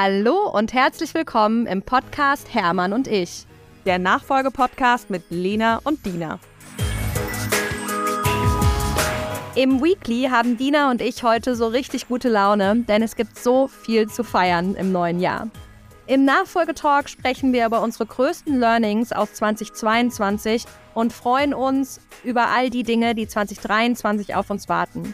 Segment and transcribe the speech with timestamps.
[0.00, 3.46] Hallo und herzlich willkommen im Podcast Hermann und ich.
[3.84, 6.38] Der Nachfolgepodcast mit Lena und Dina.
[9.56, 13.66] Im Weekly haben Dina und ich heute so richtig gute Laune, denn es gibt so
[13.66, 15.48] viel zu feiern im neuen Jahr.
[16.06, 22.70] Im Nachfolgetalk sprechen wir über unsere größten Learnings aus 2022 und freuen uns über all
[22.70, 25.12] die Dinge, die 2023 auf uns warten.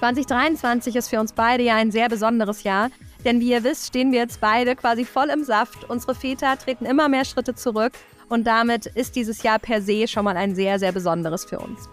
[0.00, 2.90] 2023 ist für uns beide ja ein sehr besonderes Jahr,
[3.24, 5.88] denn wie ihr wisst, stehen wir jetzt beide quasi voll im Saft.
[5.88, 7.92] Unsere Väter treten immer mehr Schritte zurück
[8.28, 11.88] und damit ist dieses Jahr per se schon mal ein sehr, sehr besonderes für uns.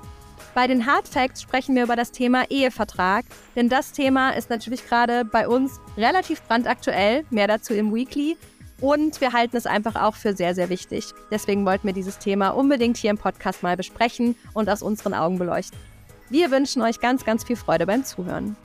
[0.56, 3.26] Bei den Hard Facts sprechen wir über das Thema Ehevertrag,
[3.56, 8.36] denn das Thema ist natürlich gerade bei uns relativ brandaktuell, mehr dazu im Weekly.
[8.82, 11.06] Und wir halten es einfach auch für sehr, sehr wichtig.
[11.32, 15.38] Deswegen wollten wir dieses Thema unbedingt hier im Podcast mal besprechen und aus unseren Augen
[15.38, 15.78] beleuchten.
[16.30, 18.56] Wir wünschen euch ganz, ganz viel Freude beim Zuhören.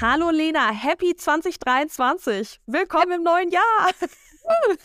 [0.00, 2.60] Hallo Lena, happy 2023.
[2.66, 3.90] Willkommen im neuen Jahr.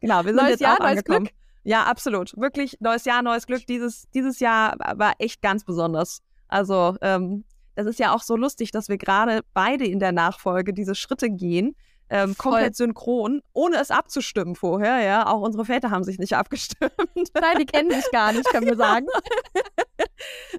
[0.00, 1.24] genau, wir sind neues jetzt Jahr, auch angekommen.
[1.24, 1.34] Glück.
[1.62, 2.34] Ja, absolut.
[2.38, 3.66] Wirklich neues Jahr, neues Glück.
[3.66, 6.22] Dieses, dieses Jahr war echt ganz besonders.
[6.48, 10.72] Also, ähm, das ist ja auch so lustig, dass wir gerade beide in der Nachfolge
[10.72, 11.76] diese Schritte gehen
[12.10, 15.00] ähm, komplett synchron, ohne es abzustimmen vorher.
[15.00, 16.92] Ja, auch unsere Väter haben sich nicht abgestimmt.
[17.16, 19.06] Nein, die kennen sich gar nicht, können wir sagen.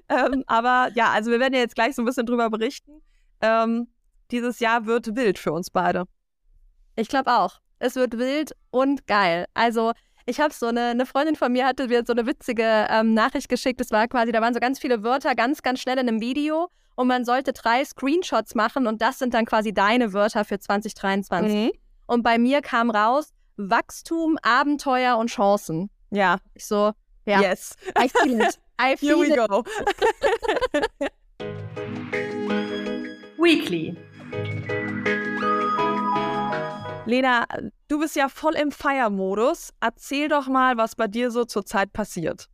[0.08, 3.02] ähm, aber ja, also wir werden ja jetzt gleich so ein bisschen drüber berichten.
[3.40, 3.88] Ähm,
[4.30, 6.04] dieses Jahr wird wild für uns beide.
[6.96, 7.60] Ich glaube auch.
[7.78, 9.46] Es wird wild und geil.
[9.54, 9.92] Also
[10.24, 13.48] ich habe so eine, eine Freundin von mir hatte mir so eine witzige ähm, Nachricht
[13.48, 13.80] geschickt.
[13.80, 16.70] Es war quasi, da waren so ganz viele Wörter ganz, ganz schnell in einem Video
[16.94, 21.52] und man sollte drei Screenshots machen und das sind dann quasi deine Wörter für 2023.
[21.52, 21.72] Mhm.
[22.06, 25.90] Und bei mir kam raus Wachstum, Abenteuer und Chancen.
[26.10, 26.38] Ja.
[26.54, 26.92] Ich so,
[27.24, 27.40] ja.
[27.40, 27.76] Yes.
[27.98, 28.58] I feel it.
[28.80, 29.48] I feel Here we it.
[29.48, 29.64] go.
[33.42, 33.96] Weekly.
[37.04, 37.46] Lena,
[37.88, 39.72] du bist ja voll im Feiermodus.
[39.80, 42.48] Erzähl doch mal, was bei dir so zurzeit passiert.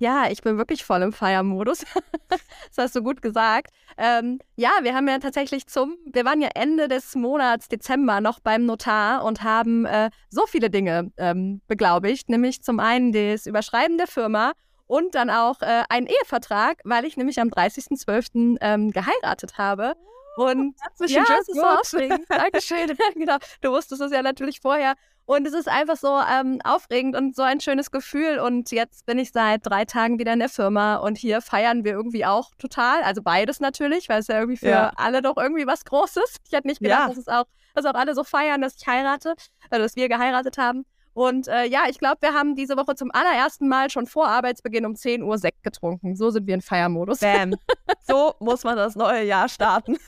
[0.00, 1.84] Ja, ich bin wirklich voll im Feiermodus.
[2.28, 2.40] das
[2.76, 3.72] hast du gut gesagt.
[3.96, 8.38] Ähm, ja, wir haben ja tatsächlich zum, wir waren ja Ende des Monats Dezember noch
[8.38, 13.98] beim Notar und haben äh, so viele Dinge ähm, beglaubigt, nämlich zum einen das Überschreiben
[13.98, 14.52] der Firma
[14.86, 18.56] und dann auch äh, einen Ehevertrag, weil ich nämlich am 30.12.
[18.60, 19.94] Ähm, geheiratet habe.
[20.38, 20.76] Und
[21.06, 22.24] ja, es ist so aufregend.
[22.28, 22.96] Dankeschön.
[23.14, 23.38] genau.
[23.60, 24.94] Du wusstest es ja natürlich vorher.
[25.24, 28.38] Und es ist einfach so ähm, aufregend und so ein schönes Gefühl.
[28.38, 31.92] Und jetzt bin ich seit drei Tagen wieder in der Firma und hier feiern wir
[31.92, 33.02] irgendwie auch total.
[33.02, 34.92] Also beides natürlich, weil es ja irgendwie für ja.
[34.94, 36.36] alle doch irgendwie was Großes.
[36.46, 37.08] Ich hätte nicht gedacht, ja.
[37.08, 37.44] dass es auch,
[37.74, 39.34] dass auch alle so feiern, dass ich heirate,
[39.70, 40.86] also dass wir geheiratet haben.
[41.18, 44.86] Und äh, ja, ich glaube, wir haben diese Woche zum allerersten Mal schon vor Arbeitsbeginn
[44.86, 46.14] um 10 Uhr Sekt getrunken.
[46.14, 47.20] So sind wir in Feiermodus.
[47.20, 47.54] Bam.
[48.06, 49.98] So muss man das neue Jahr starten.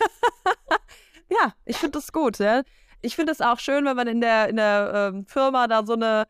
[1.29, 2.39] ja, ich finde das gut.
[2.39, 2.63] Ja
[3.03, 5.95] ich finde es auch schön, wenn man in der, in der ähm, Firma da so
[5.95, 6.27] eine,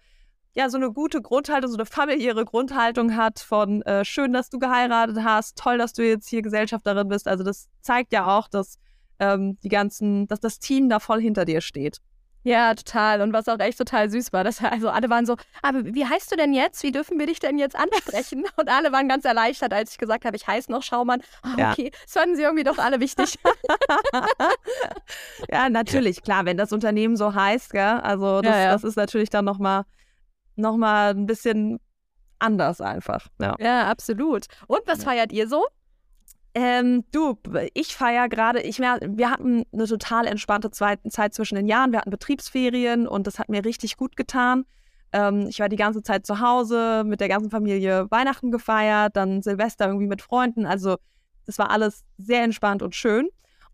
[0.54, 4.58] ja, so eine gute Grundhaltung, so eine familiäre Grundhaltung hat von äh, schön, dass du
[4.58, 7.28] geheiratet hast, toll, dass du jetzt hier Gesellschafterin bist.
[7.28, 8.78] Also das zeigt ja auch, dass
[9.18, 11.98] ähm, die ganzen, dass das Team da voll hinter dir steht.
[12.42, 13.20] Ja, total.
[13.20, 16.32] Und was auch echt total süß war, dass also alle waren so, aber wie heißt
[16.32, 16.82] du denn jetzt?
[16.82, 18.44] Wie dürfen wir dich denn jetzt ansprechen?
[18.56, 21.20] Und alle waren ganz erleichtert, als ich gesagt habe, ich heiße noch Schaumann.
[21.42, 21.90] Okay, ja.
[22.02, 23.38] das fanden sie irgendwie doch alle wichtig.
[25.50, 28.00] ja, natürlich, klar, wenn das Unternehmen so heißt, gell?
[28.02, 28.72] Also das, ja, ja.
[28.72, 29.84] das ist natürlich dann nochmal
[30.56, 31.78] noch mal ein bisschen
[32.38, 33.26] anders einfach.
[33.38, 34.46] Ja, ja absolut.
[34.66, 35.66] Und was feiert ihr so?
[36.54, 37.38] Ähm, du,
[37.74, 41.92] ich feiere gerade, ich wir hatten eine total entspannte Zeit zwischen den Jahren.
[41.92, 44.64] Wir hatten Betriebsferien und das hat mir richtig gut getan.
[45.12, 49.42] Ähm, ich war die ganze Zeit zu Hause, mit der ganzen Familie Weihnachten gefeiert, dann
[49.42, 50.66] Silvester irgendwie mit Freunden.
[50.66, 50.96] Also
[51.46, 53.28] das war alles sehr entspannt und schön.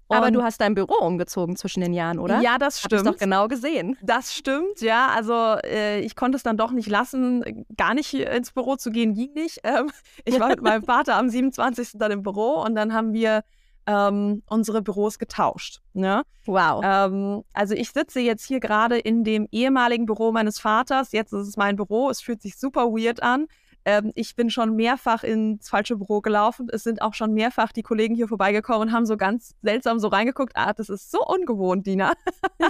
[0.08, 2.40] Aber du hast dein Büro umgezogen zwischen den Jahren, oder?
[2.40, 3.00] Ja, das stimmt.
[3.00, 3.96] Hab ich doch genau gesehen.
[4.02, 5.08] Das stimmt, ja.
[5.08, 9.14] Also äh, ich konnte es dann doch nicht lassen, gar nicht ins Büro zu gehen,
[9.14, 9.60] ging nicht.
[9.64, 9.90] Ähm,
[10.24, 11.92] ich war mit meinem Vater am 27.
[11.94, 13.42] dann im Büro und dann haben wir
[13.86, 15.80] ähm, unsere Büros getauscht.
[15.92, 16.22] Ne?
[16.44, 16.82] Wow.
[16.84, 21.12] Ähm, also ich sitze jetzt hier gerade in dem ehemaligen Büro meines Vaters.
[21.12, 22.10] Jetzt ist es mein Büro.
[22.10, 23.46] Es fühlt sich super weird an.
[23.86, 26.68] Ähm, ich bin schon mehrfach ins falsche Büro gelaufen.
[26.72, 30.08] Es sind auch schon mehrfach die Kollegen hier vorbeigekommen und haben so ganz seltsam so
[30.08, 30.54] reingeguckt.
[30.56, 32.12] Ah, das ist so ungewohnt, Dina.
[32.60, 32.68] ja,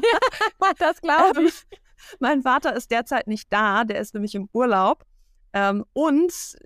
[0.79, 1.65] das glaube ähm, ich.
[1.73, 1.79] Ähm,
[2.21, 3.85] mein Vater ist derzeit nicht da.
[3.85, 5.07] Der ist nämlich im Urlaub.
[5.55, 6.57] Ähm, und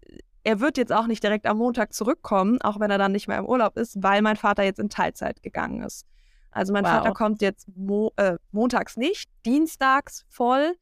[0.42, 3.38] er wird jetzt auch nicht direkt am Montag zurückkommen, auch wenn er dann nicht mehr
[3.38, 6.06] im Urlaub ist, weil mein Vater jetzt in Teilzeit gegangen ist.
[6.50, 6.90] Also mein wow.
[6.90, 10.74] Vater kommt jetzt mo äh, montags nicht, dienstags voll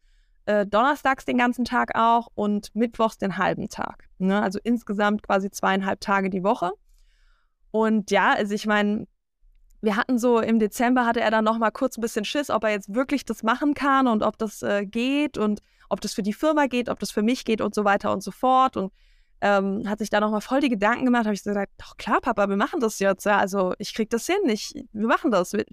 [0.49, 4.09] äh, donnerstags den ganzen Tag auch und mittwochs den halben Tag.
[4.17, 4.41] Ne?
[4.41, 6.73] Also insgesamt quasi zweieinhalb Tage die Woche.
[7.71, 9.07] Und ja, also ich meine,
[9.83, 12.65] wir hatten so im Dezember hatte er dann noch mal kurz ein bisschen Schiss, ob
[12.65, 15.61] er jetzt wirklich das machen kann und ob das äh, geht und
[15.91, 18.23] ob das für die Firma geht, ob das für mich geht und so weiter und
[18.23, 18.79] so fort.
[18.79, 18.91] Und
[19.43, 21.27] ähm, hat sich da noch mal voll die Gedanken gemacht.
[21.27, 23.27] Habe ich so gesagt, doch klar, Papa, wir machen das jetzt.
[23.27, 24.49] Ja, also ich krieg das hin.
[24.49, 25.53] Ich, wir machen das.
[25.53, 25.67] Wir,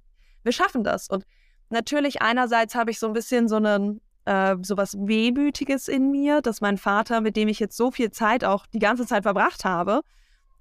[0.44, 1.08] wir schaffen das.
[1.08, 1.26] Und
[1.70, 6.42] natürlich einerseits habe ich so ein bisschen so einen äh, so was Wehmütiges in mir,
[6.42, 9.66] dass mein Vater, mit dem ich jetzt so viel Zeit auch die ganze Zeit verbracht
[9.66, 10.02] habe,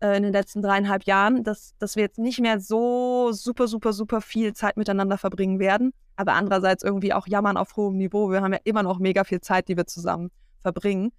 [0.01, 3.93] äh, in den letzten dreieinhalb Jahren, dass, dass wir jetzt nicht mehr so super, super,
[3.93, 5.93] super viel Zeit miteinander verbringen werden.
[6.17, 8.31] Aber andererseits irgendwie auch jammern auf hohem Niveau.
[8.31, 11.13] Wir haben ja immer noch mega viel Zeit, die wir zusammen verbringen.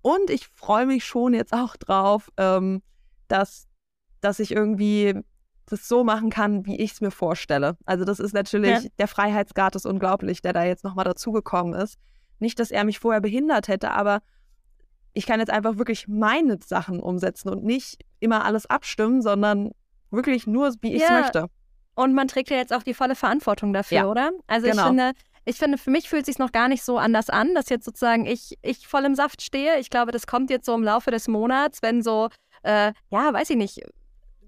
[0.00, 2.82] Und ich freue mich schon jetzt auch drauf, ähm,
[3.28, 3.68] dass,
[4.20, 5.14] dass ich irgendwie
[5.66, 7.76] das so machen kann, wie ich es mir vorstelle.
[7.84, 8.88] Also das ist natürlich, ja.
[8.98, 11.98] der Freiheitsgrad ist unglaublich, der da jetzt nochmal dazugekommen ist.
[12.38, 14.20] Nicht, dass er mich vorher behindert hätte, aber
[15.14, 19.70] ich kann jetzt einfach wirklich meine Sachen umsetzen und nicht immer alles abstimmen, sondern
[20.10, 21.20] wirklich nur, wie ich es ja.
[21.20, 21.46] möchte.
[21.94, 24.06] Und man trägt ja jetzt auch die volle Verantwortung dafür, ja.
[24.06, 24.30] oder?
[24.46, 24.82] Also genau.
[24.82, 25.12] ich finde,
[25.44, 27.84] ich finde, für mich fühlt es sich noch gar nicht so anders an, dass jetzt
[27.84, 29.78] sozusagen ich, ich voll im Saft stehe.
[29.78, 32.28] Ich glaube, das kommt jetzt so im Laufe des Monats, wenn so,
[32.62, 33.80] äh, ja, weiß ich nicht,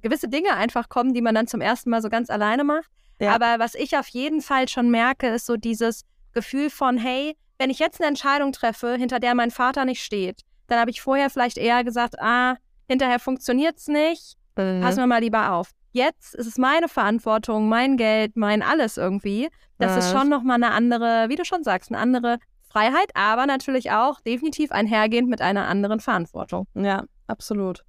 [0.05, 2.91] gewisse Dinge einfach kommen, die man dann zum ersten Mal so ganz alleine macht.
[3.19, 3.35] Ja.
[3.35, 6.03] Aber was ich auf jeden Fall schon merke, ist so dieses
[6.33, 10.43] Gefühl von, hey, wenn ich jetzt eine Entscheidung treffe, hinter der mein Vater nicht steht,
[10.67, 12.57] dann habe ich vorher vielleicht eher gesagt, ah,
[12.87, 14.81] hinterher funktioniert es nicht, mhm.
[14.83, 15.71] passen wir mal lieber auf.
[15.93, 19.49] Jetzt ist es meine Verantwortung, mein Geld, mein alles irgendwie.
[19.79, 19.99] Das ja.
[19.99, 24.21] ist schon nochmal eine andere, wie du schon sagst, eine andere Freiheit, aber natürlich auch
[24.21, 26.67] definitiv einhergehend mit einer anderen Verantwortung.
[26.75, 27.85] Ja, absolut.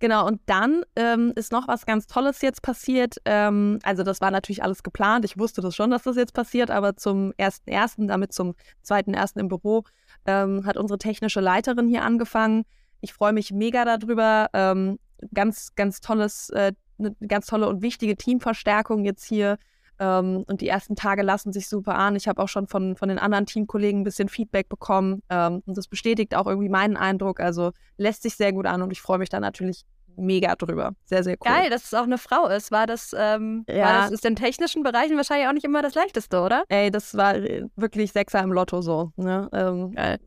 [0.00, 3.16] Genau, und dann ähm, ist noch was ganz Tolles jetzt passiert.
[3.24, 5.24] Ähm, also das war natürlich alles geplant.
[5.24, 8.54] Ich wusste das schon, dass das jetzt passiert, aber zum 1.1., damit zum
[8.86, 9.40] 2.1.
[9.40, 9.84] im Büro,
[10.26, 12.64] ähm, hat unsere technische Leiterin hier angefangen.
[13.00, 14.48] Ich freue mich mega darüber.
[14.52, 14.98] Ähm,
[15.34, 19.58] ganz, ganz tolles, äh, eine ganz tolle und wichtige Teamverstärkung jetzt hier.
[19.98, 22.16] Ähm, und die ersten Tage lassen sich super an.
[22.16, 25.22] Ich habe auch schon von, von den anderen Teamkollegen ein bisschen Feedback bekommen.
[25.30, 27.40] Ähm, und das bestätigt auch irgendwie meinen Eindruck.
[27.40, 29.84] Also lässt sich sehr gut an und ich freue mich da natürlich
[30.18, 30.92] mega drüber.
[31.04, 31.52] Sehr, sehr cool.
[31.52, 32.70] Geil, dass es auch eine Frau ist.
[32.70, 33.84] War das, ähm, ja.
[33.84, 36.64] war das ist in technischen Bereichen wahrscheinlich auch nicht immer das Leichteste, oder?
[36.68, 37.34] Ey, das war
[37.76, 39.12] wirklich Sechser im Lotto so.
[39.16, 39.48] Ne?
[39.52, 40.18] Ähm, Geil.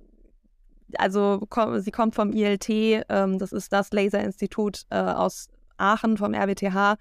[0.97, 1.47] Also
[1.77, 5.47] sie kommt vom ILT, ähm, das ist das Laserinstitut äh, aus
[5.77, 6.97] Aachen vom RWTH.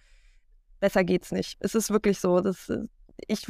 [0.80, 1.56] Besser geht's nicht.
[1.60, 2.40] Es ist wirklich so.
[2.40, 2.72] Das,
[3.26, 3.46] ich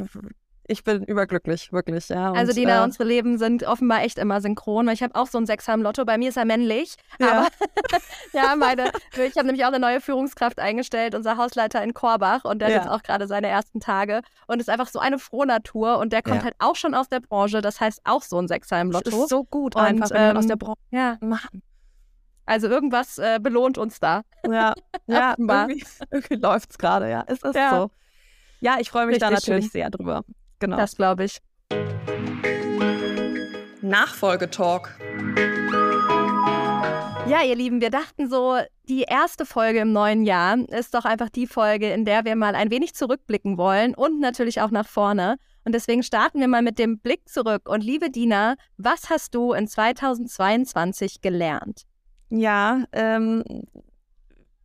[0.67, 2.29] ich bin überglücklich, wirklich, ja.
[2.29, 4.87] Und, also Dina, äh, unsere Leben sind offenbar echt immer synchron.
[4.89, 6.05] Ich habe auch so einen Sechser im Lotto.
[6.05, 6.95] Bei mir ist er männlich.
[7.19, 7.31] Ja.
[7.31, 7.47] Aber
[8.33, 12.45] ja, meine, ich habe nämlich auch eine neue Führungskraft eingestellt, unser Hausleiter in Korbach.
[12.45, 12.75] Und der ja.
[12.75, 15.97] hat jetzt auch gerade seine ersten Tage und ist einfach so eine Frohnatur.
[15.97, 16.43] Und der kommt ja.
[16.43, 17.61] halt auch schon aus der Branche.
[17.61, 19.09] Das heißt auch so ein Sechser im Lotto.
[19.09, 21.17] Das ist so gut, und, einfach, wenn ähm, aus der Branche ja.
[21.19, 21.63] machen.
[22.51, 24.23] Also irgendwas äh, belohnt uns da.
[24.45, 24.73] Ja,
[25.07, 27.23] ja irgendwie, irgendwie läuft es gerade, ja.
[27.27, 27.69] Es ist ja.
[27.69, 27.91] so.
[28.59, 29.71] Ja, ich freue mich Richtig da natürlich schön.
[29.71, 30.25] sehr drüber.
[30.59, 30.75] Genau.
[30.75, 31.39] Das glaube ich.
[33.81, 34.99] Nachfolgetalk.
[37.25, 38.57] Ja, ihr Lieben, wir dachten so,
[38.89, 42.55] die erste Folge im neuen Jahr ist doch einfach die Folge, in der wir mal
[42.55, 45.37] ein wenig zurückblicken wollen und natürlich auch nach vorne.
[45.63, 47.69] Und deswegen starten wir mal mit dem Blick zurück.
[47.69, 51.85] Und liebe Dina, was hast du in 2022 gelernt?
[52.31, 53.43] Ja, ähm,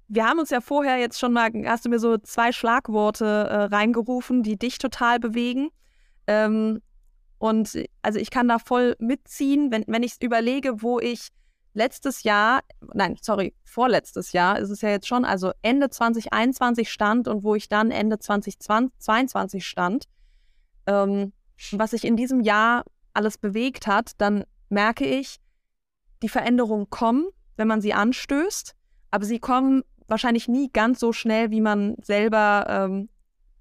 [0.06, 3.62] wir haben uns ja vorher jetzt schon mal, hast du mir so zwei Schlagworte äh,
[3.64, 5.70] reingerufen, die dich total bewegen.
[6.28, 6.80] Ähm,
[7.38, 11.28] und also ich kann da voll mitziehen, wenn, wenn ich überlege, wo ich
[11.74, 12.60] letztes Jahr,
[12.94, 17.56] nein, sorry, vorletztes Jahr ist es ja jetzt schon, also Ende 2021 stand und wo
[17.56, 20.04] ich dann Ende 2022 stand,
[20.86, 21.32] ähm,
[21.72, 25.38] was sich in diesem Jahr alles bewegt hat, dann merke ich,
[26.22, 28.74] die Veränderungen kommen, wenn man sie anstößt,
[29.10, 33.08] aber sie kommen wahrscheinlich nie ganz so schnell, wie man selber ähm,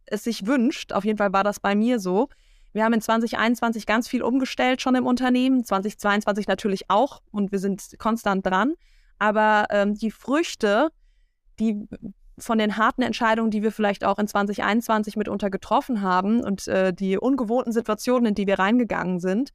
[0.06, 0.94] es sich wünscht.
[0.94, 2.30] Auf jeden Fall war das bei mir so.
[2.74, 7.60] Wir haben in 2021 ganz viel umgestellt schon im Unternehmen, 2022 natürlich auch und wir
[7.60, 8.74] sind konstant dran.
[9.18, 10.90] Aber ähm, die Früchte,
[11.60, 11.88] die
[12.38, 16.94] von den harten Entscheidungen, die wir vielleicht auch in 2021 mitunter getroffen haben und äh,
[16.94, 19.52] die ungewohnten Situationen, in die wir reingegangen sind,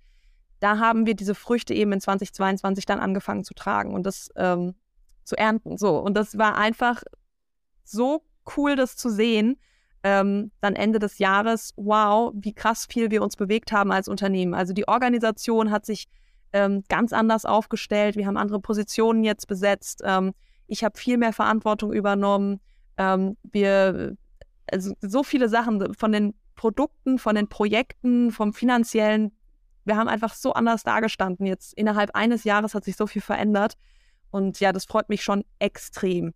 [0.61, 4.75] da haben wir diese Früchte eben in 2022 dann angefangen zu tragen und das ähm,
[5.25, 5.79] zu ernten.
[5.79, 7.03] So, und das war einfach
[7.85, 8.23] so
[8.57, 9.59] cool, das zu sehen,
[10.03, 14.55] ähm, dann Ende des Jahres, wow, wie krass viel wir uns bewegt haben als Unternehmen.
[14.55, 16.09] Also die Organisation hat sich
[16.53, 18.17] ähm, ganz anders aufgestellt.
[18.17, 20.03] Wir haben andere Positionen jetzt besetzt.
[20.05, 20.33] Ähm,
[20.67, 22.61] ich habe viel mehr Verantwortung übernommen.
[22.97, 24.17] Ähm, wir,
[24.71, 29.33] also so viele Sachen von den Produkten, von den Projekten, vom finanziellen.
[29.85, 31.47] Wir haben einfach so anders dagestanden.
[31.47, 33.75] Jetzt innerhalb eines Jahres hat sich so viel verändert.
[34.31, 36.33] Und ja, das freut mich schon extrem.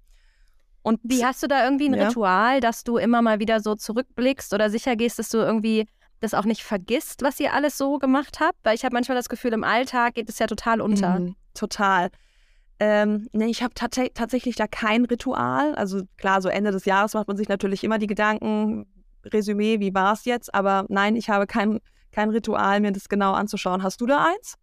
[0.82, 2.08] Und wie hast du da irgendwie ein ja.
[2.08, 5.86] Ritual, dass du immer mal wieder so zurückblickst oder sicher gehst, dass du irgendwie
[6.20, 8.58] das auch nicht vergisst, was ihr alles so gemacht habt?
[8.64, 11.20] Weil ich habe manchmal das Gefühl, im Alltag geht es ja total unter.
[11.20, 12.10] Mhm, total.
[12.80, 15.74] Ähm, nee, ich habe tats tatsächlich da kein Ritual.
[15.74, 18.86] Also klar, so Ende des Jahres macht man sich natürlich immer die Gedanken,
[19.24, 20.54] Resümee, wie war es jetzt?
[20.54, 21.80] Aber nein, ich habe kein,
[22.14, 23.82] kein Ritual, mir das genau anzuschauen.
[23.82, 24.54] Hast du da eins?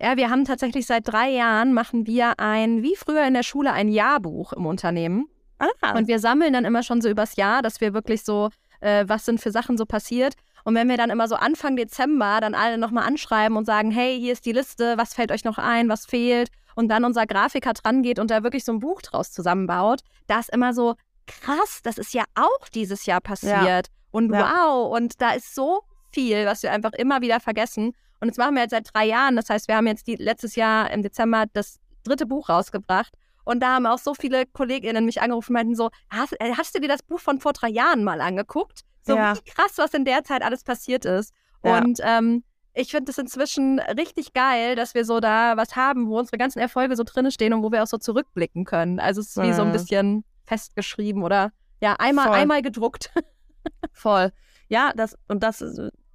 [0.00, 3.72] Ja, wir haben tatsächlich seit drei Jahren machen wir ein, wie früher in der Schule,
[3.72, 5.28] ein Jahrbuch im Unternehmen.
[5.58, 5.96] Ah.
[5.96, 9.24] Und wir sammeln dann immer schon so übers Jahr, dass wir wirklich so, äh, was
[9.24, 10.34] sind für Sachen so passiert.
[10.64, 14.18] Und wenn wir dann immer so Anfang Dezember dann alle nochmal anschreiben und sagen, hey,
[14.18, 17.74] hier ist die Liste, was fällt euch noch ein, was fehlt, und dann unser Grafiker
[17.74, 20.94] dran geht und da wirklich so ein Buch draus zusammenbaut, da ist immer so,
[21.26, 23.56] krass, das ist ja auch dieses Jahr passiert.
[23.56, 23.82] Ja.
[24.10, 24.40] Und ja.
[24.40, 27.94] wow, und da ist so viel, was wir einfach immer wieder vergessen.
[28.20, 29.36] Und das machen wir jetzt seit drei Jahren.
[29.36, 33.12] Das heißt, wir haben jetzt die, letztes Jahr im Dezember das dritte Buch rausgebracht.
[33.44, 36.74] Und da haben auch so viele KollegInnen mich angerufen und meinten so, hast, äh, hast,
[36.74, 38.82] du dir das Buch von vor drei Jahren mal angeguckt?
[39.02, 39.36] So ja.
[39.36, 41.34] wie krass, was in der Zeit alles passiert ist.
[41.64, 41.78] Ja.
[41.78, 46.18] Und ähm, ich finde es inzwischen richtig geil, dass wir so da was haben, wo
[46.18, 49.00] unsere ganzen Erfolge so drin stehen und wo wir auch so zurückblicken können.
[49.00, 53.10] Also es ist wie so ein bisschen festgeschrieben oder ja, einmal, einmal gedruckt.
[53.92, 54.32] Voll.
[54.68, 55.60] Ja, das und das,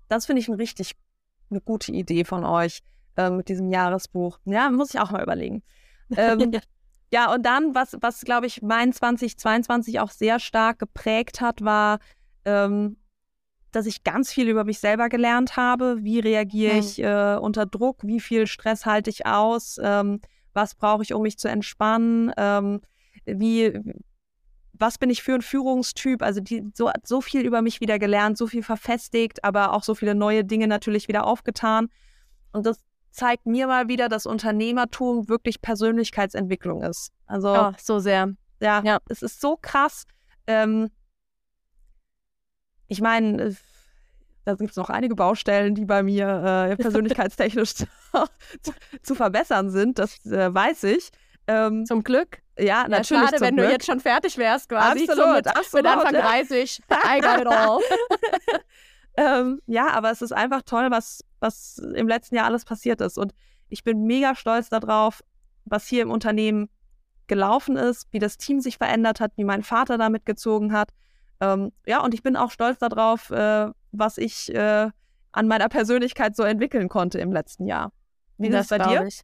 [0.08, 0.96] das finde ich ein richtig
[1.50, 2.82] eine gute Idee von euch
[3.16, 4.40] äh, mit diesem Jahresbuch.
[4.46, 5.64] Ja, muss ich auch mal überlegen.
[6.16, 6.52] Ähm,
[7.12, 12.00] ja, und dann, was, was glaube ich, mein 2022 auch sehr stark geprägt hat, war,
[12.46, 12.98] ähm,
[13.72, 15.98] dass ich ganz viel über mich selber gelernt habe.
[16.02, 16.80] Wie reagiere mhm.
[16.80, 18.04] ich äh, unter Druck?
[18.04, 19.80] Wie viel Stress halte ich aus?
[19.82, 20.22] Ähm,
[20.54, 22.32] was brauche ich, um mich zu entspannen?
[22.38, 22.82] Ähm,
[23.26, 23.80] wie,
[24.80, 26.22] was bin ich für ein Führungstyp?
[26.22, 29.96] Also die, so, so viel über mich wieder gelernt, so viel verfestigt, aber auch so
[29.96, 31.90] viele neue Dinge natürlich wieder aufgetan.
[32.52, 32.80] Und das
[33.12, 37.12] zeigt mir mal wieder, dass Unternehmertum wirklich Persönlichkeitsentwicklung ist.
[37.26, 38.34] Also oh, so sehr.
[38.62, 40.06] Ja, ja, es ist so krass.
[40.46, 40.90] Ähm,
[42.88, 43.56] ich meine, äh,
[44.46, 47.86] da gibt es noch einige Baustellen, die bei mir äh, persönlichkeitstechnisch zu,
[49.04, 50.00] zu, verbessern sind.
[50.00, 51.10] Das äh, weiß ich.
[51.48, 52.42] Ähm, Zum Glück.
[52.60, 53.30] Ja, natürlich.
[53.30, 53.68] Schade, wenn Glück.
[53.68, 55.04] du jetzt schon fertig wärst, quasi.
[55.04, 55.86] Absolut, so mit, absolut.
[55.86, 56.82] Mit Anfang 30.
[56.92, 57.80] I got it all.
[59.18, 63.18] ähm, ja, aber es ist einfach toll, was, was im letzten Jahr alles passiert ist.
[63.18, 63.34] Und
[63.70, 65.24] ich bin mega stolz darauf,
[65.66, 66.70] was hier im Unternehmen
[67.28, 70.90] gelaufen ist, wie das Team sich verändert hat, wie mein Vater da mitgezogen hat.
[71.42, 74.90] Ähm, ja, und ich bin auch stolz darauf, äh, was ich äh,
[75.32, 77.92] an meiner Persönlichkeit so entwickeln konnte im letzten Jahr.
[78.38, 79.06] Wie das ist das bei dir?
[79.06, 79.22] Ich.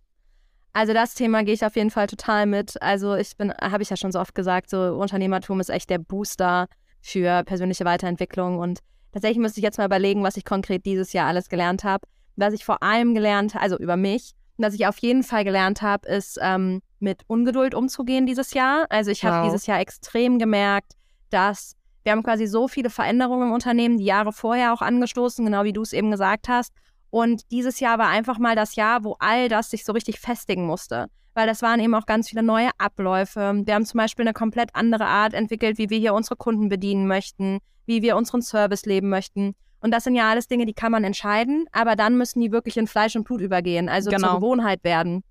[0.74, 2.82] Also das Thema gehe ich auf jeden Fall total mit.
[2.82, 6.00] Also ich bin, habe ich ja schon so oft gesagt, so Unternehmertum ist echt der
[6.00, 6.68] Booster
[7.01, 8.58] für persönliche Weiterentwicklung.
[8.58, 8.80] Und
[9.12, 12.08] tatsächlich müsste ich jetzt mal überlegen, was ich konkret dieses Jahr alles gelernt habe.
[12.36, 15.84] Was ich vor allem gelernt, habe, also über mich, was ich auf jeden Fall gelernt
[15.84, 18.88] habe, ist ähm, mit Ungeduld umzugehen dieses Jahr.
[18.89, 19.46] Also ich habe wow.
[19.46, 20.94] dieses Jahr extrem gemerkt,
[21.30, 25.63] dass wir haben quasi so viele Veränderungen im Unternehmen, die Jahre vorher auch angestoßen, genau
[25.63, 26.74] wie du es eben gesagt hast.
[27.13, 30.65] Und dieses Jahr war einfach mal das Jahr, wo all das sich so richtig festigen
[30.65, 31.12] musste.
[31.36, 33.62] Weil das waren eben auch ganz viele neue Abläufe.
[33.65, 37.05] Wir haben zum Beispiel eine komplett andere Art entwickelt, wie wir hier unsere Kunden bedienen
[37.05, 39.53] möchten, wie wir unseren Service leben möchten.
[39.79, 42.77] Und das sind ja alles Dinge, die kann man entscheiden, aber dann müssen die wirklich
[42.77, 44.29] in Fleisch und Blut übergehen, also genau.
[44.29, 45.24] zur Gewohnheit werden.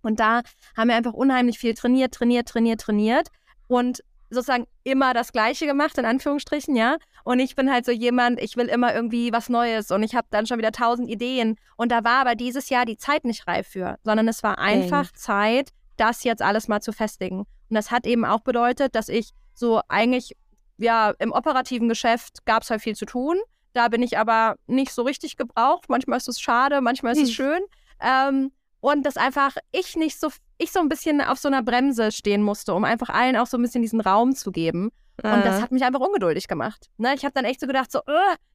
[0.00, 0.40] Und da
[0.74, 3.28] haben wir einfach unheimlich viel trainiert, trainiert, trainiert, trainiert.
[3.66, 6.96] Und sozusagen immer das Gleiche gemacht, in Anführungsstrichen, ja.
[7.26, 10.28] Und ich bin halt so jemand, ich will immer irgendwie was Neues und ich habe
[10.30, 11.56] dann schon wieder tausend Ideen.
[11.76, 15.08] Und da war aber dieses Jahr die Zeit nicht reif für, sondern es war einfach
[15.08, 15.16] okay.
[15.16, 17.40] Zeit, das jetzt alles mal zu festigen.
[17.40, 20.36] Und das hat eben auch bedeutet, dass ich so eigentlich,
[20.78, 23.38] ja, im operativen Geschäft gab es halt viel zu tun.
[23.72, 25.86] Da bin ich aber nicht so richtig gebraucht.
[25.88, 27.34] Manchmal ist es schade, manchmal ist es hm.
[27.34, 27.60] schön.
[27.98, 30.28] Ähm, und dass einfach ich nicht so,
[30.58, 33.58] ich so ein bisschen auf so einer Bremse stehen musste, um einfach allen auch so
[33.58, 34.92] ein bisschen diesen Raum zu geben.
[35.22, 35.34] Äh.
[35.34, 36.90] Und das hat mich einfach ungeduldig gemacht.
[36.98, 37.14] Ne?
[37.14, 38.00] Ich habe dann echt so gedacht, so,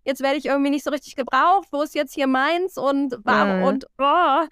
[0.06, 3.62] jetzt werde ich irgendwie nicht so richtig gebraucht, wo ist jetzt hier meins und warum
[3.62, 3.66] äh.
[3.66, 4.46] und oh.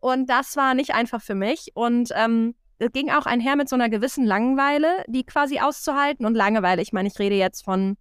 [0.00, 1.72] Und das war nicht einfach für mich.
[1.74, 6.26] Und ähm, es ging auch einher mit so einer gewissen Langeweile, die quasi auszuhalten.
[6.26, 7.96] Und Langeweile, ich meine, ich rede jetzt von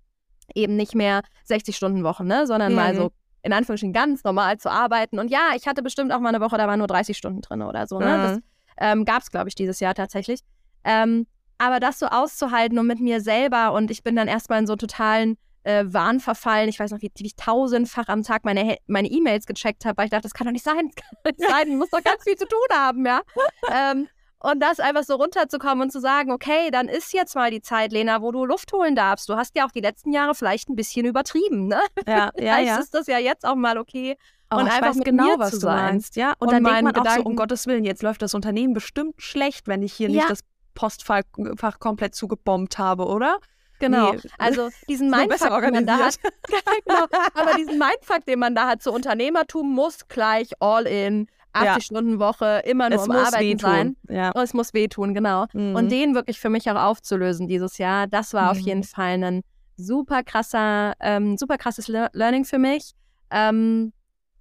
[0.53, 2.45] eben nicht mehr 60-Stunden-Wochen, ne?
[2.45, 2.75] sondern mhm.
[2.75, 5.19] mal so in Anführungsstrichen ganz normal zu arbeiten.
[5.19, 7.61] Und ja, ich hatte bestimmt auch mal eine Woche, da waren nur 30 Stunden drin
[7.61, 7.99] oder so.
[7.99, 8.05] Ne?
[8.05, 8.21] Mhm.
[8.21, 8.39] Das
[8.77, 10.41] ähm, gab es, glaube ich, dieses Jahr tatsächlich.
[10.83, 14.67] Ähm, aber das so auszuhalten und mit mir selber und ich bin dann erstmal in
[14.67, 16.69] so totalen äh, Wahn verfallen.
[16.69, 20.05] Ich weiß noch, wie, wie ich tausendfach am Tag meine meine E-Mails gecheckt habe, weil
[20.05, 20.89] ich dachte, das kann doch nicht sein.
[20.91, 21.67] Das kann doch nicht sein.
[21.69, 23.21] Ich muss doch ganz viel zu tun haben, ja.
[23.73, 24.07] ähm,
[24.39, 27.91] und das einfach so runterzukommen und zu sagen, okay, dann ist jetzt mal die Zeit,
[27.91, 29.27] Lena, wo du Luft holen darfst.
[29.27, 31.79] Du hast ja auch die letzten Jahre vielleicht ein bisschen übertrieben, ne?
[32.05, 32.77] Ja, ja, vielleicht ja.
[32.77, 34.17] ist das ja jetzt auch mal okay.
[34.53, 35.75] Oh, und einfach genau, mir was zu du sein.
[35.93, 36.33] meinst, ja.
[36.37, 38.75] Und, Und dann denkt man auch so, um Gedanken- Gottes Willen, jetzt läuft das Unternehmen
[38.75, 40.15] bestimmt schlecht, wenn ich hier Ja.
[40.17, 40.41] nicht das
[40.75, 41.23] Postfach
[41.57, 43.39] Fach komplett zugebombt habe, oder?
[43.79, 44.13] Genau.
[44.13, 44.19] Nee.
[44.37, 46.19] Also diesen Mindfuck, den man da hat.
[46.85, 47.05] genau.
[47.33, 51.79] Aber diesen Mindfuck, den man da hat, so Unternehmertum muss gleich all in, 80 Ja.
[51.81, 53.59] Stunden Woche, immer nur es muss Arbeiten wehtun.
[53.59, 53.95] sein.
[54.09, 54.31] Ja.
[54.35, 55.45] Oh, es muss wehtun, genau.
[55.53, 55.75] Mhm.
[55.75, 58.63] Und den wirklich für mich auch aufzulösen dieses Jahr, das war auf Mhm.
[58.63, 59.41] jeden Fall ein
[59.77, 62.91] super krasser, ähm, super krasses Le Learning für mich.
[63.31, 63.91] Ähm,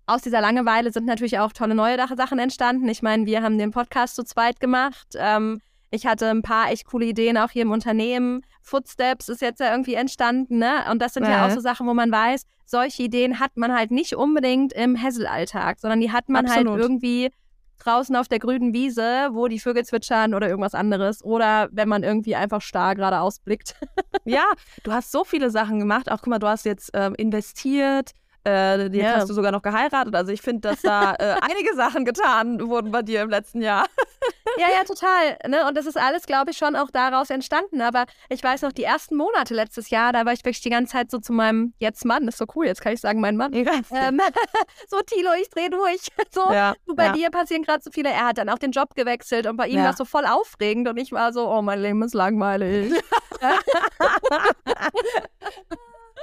[0.06, 2.88] aus dieser Langeweile sind natürlich auch tolle neue Sachen entstanden.
[2.88, 5.08] Ich meine, wir haben den Podcast zu zweit gemacht.
[5.16, 5.60] Ähm,
[5.94, 8.42] ich hatte ein paar echt coole Ideen auch hier im Unternehmen.
[8.62, 10.84] Footsteps ist jetzt ja irgendwie entstanden, ne?
[10.90, 11.44] Und das sind ja Mhm.
[11.44, 15.78] auch so Sachen, wo man weiß, solche Ideen hat man halt nicht unbedingt im Hessel-Alltag,
[15.80, 16.68] sondern die hat man Absolut.
[16.72, 17.30] halt irgendwie
[17.78, 21.22] draußen auf der grünen Wiese, wo die Vögel zwitschern oder irgendwas anderes.
[21.22, 23.74] Oder wenn man irgendwie einfach starr geradeaus blickt.
[24.26, 24.44] Ja,
[24.84, 26.10] du hast so viele Sachen gemacht.
[26.10, 28.12] Auch guck mal, du hast jetzt ähm, investiert.
[28.46, 29.14] Äh, jetzt Ja.
[29.16, 30.14] hast du sogar noch geheiratet.
[30.14, 33.86] Also ich finde, dass da äh, einige Sachen getan wurden bei dir im letzten Jahr.
[34.58, 35.38] ja, ja, total.
[35.48, 35.66] Ne?
[35.66, 37.80] Und das ist alles, glaube ich, schon auch daraus entstanden.
[37.80, 40.92] Aber ich weiß noch, die ersten Monate letztes Jahr, da war ich wirklich die ganze
[40.92, 43.52] Zeit so zu meinem jetzt Mann, ist so cool, jetzt kann ich sagen, mein Mann.
[43.54, 44.20] Ähm,
[44.88, 46.08] so, Tilo, ich dreh durch.
[46.30, 47.12] So, ja, du, bei ja.
[47.12, 48.10] dir passieren gerade so viele.
[48.10, 50.88] Er hat dann auch den Job gewechselt und bei ihm war es so voll aufregend
[50.88, 52.92] und ich war so, oh, mein Leben ist langweilig.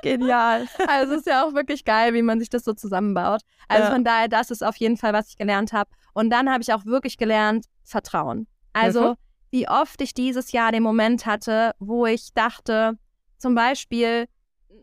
[0.01, 0.67] Genial.
[0.88, 3.41] Also es ist ja auch wirklich geil, wie man sich das so zusammenbaut.
[3.67, 3.91] Also Ja.
[3.93, 5.89] von daher, das ist auf jeden Fall, was ich gelernt habe.
[6.13, 8.48] Und dann habe ich auch wirklich gelernt, Vertrauen.
[8.74, 9.15] Also Mhm.
[9.51, 12.98] wie oft ich dieses Jahr den Moment hatte, wo ich dachte,
[13.38, 14.25] zum Beispiel,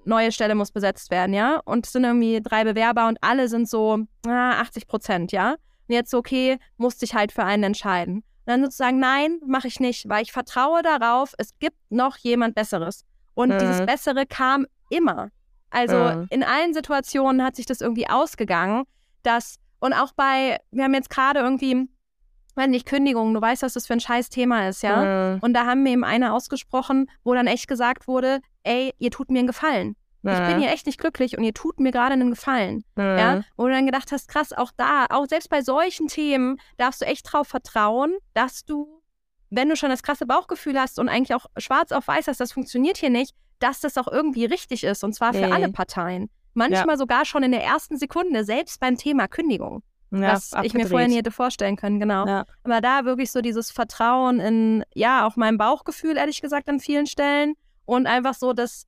[0.05, 1.61] neue Stelle muss besetzt werden, ja?
[1.65, 5.53] Und es sind irgendwie drei Bewerber und alle sind so ah, 80 Prozent, ja?
[5.53, 8.17] Und jetzt okay, musste ich halt für einen entscheiden.
[8.17, 12.55] Und dann sozusagen, nein, mache ich nicht, weil ich vertraue darauf, es gibt noch jemand
[12.55, 13.05] Besseres.
[13.35, 13.59] Und Mhm.
[13.59, 15.30] dieses Bessere kam immer.
[15.71, 16.26] Also Mhm.
[16.30, 18.85] in allen Situationen hat sich das irgendwie ausgegangen,
[19.23, 21.88] dass, und auch bei, wir haben jetzt gerade irgendwie,
[22.54, 25.34] weiß nicht, Kündigung, du weißt, was das für ein scheiß Thema ist, ja?
[25.34, 25.39] Mhm.
[25.43, 29.30] Und da haben mir eben eine ausgesprochen, wo dann echt gesagt wurde, ey, ihr tut
[29.30, 29.95] mir einen Gefallen.
[30.25, 32.84] Ich bin hier echt nicht glücklich und ihr tut mir gerade einen Gefallen.
[32.99, 33.43] Ja?
[33.56, 37.06] Wo du dann gedacht hast, krass, auch da, auch selbst bei solchen Themen darfst du
[37.06, 39.00] echt drauf vertrauen, dass du,
[39.49, 42.52] wenn du schon das krasse Bauchgefühl hast und eigentlich auch schwarz auf weiß hast, das
[42.52, 45.52] funktioniert hier nicht, dass das auch irgendwie richtig ist und zwar für Mhm.
[45.52, 46.30] alle Parteien.
[46.54, 50.58] Manchmal sogar schon in der ersten Sekunde, selbst beim Thema Kündigung, Ja, was ich mir
[50.60, 50.88] abgedreht.
[50.88, 52.26] vorher nie hätte vorstellen können, genau.
[52.26, 52.44] Ja.
[52.64, 57.06] Aber da wirklich so dieses Vertrauen in, ja, auch mein Bauchgefühl, ehrlich gesagt, an vielen
[57.06, 57.54] Stellen.
[57.84, 58.86] Und einfach so, dass,